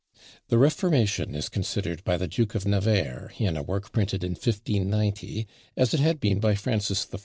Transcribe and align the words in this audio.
The 0.47 0.57
Reformation 0.57 1.35
is 1.35 1.47
considered 1.47 2.03
by 2.03 2.17
the 2.17 2.27
Duke 2.27 2.55
of 2.55 2.65
Nevers, 2.65 3.33
in 3.37 3.55
a 3.55 3.61
work 3.61 3.91
printed 3.91 4.23
in 4.23 4.31
1590, 4.31 5.47
as 5.77 5.93
it 5.93 5.99
had 5.99 6.19
been 6.19 6.39
by 6.39 6.55
Francis 6.55 7.07
I. 7.13 7.19